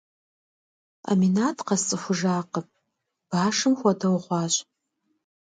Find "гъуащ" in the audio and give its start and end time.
4.23-4.53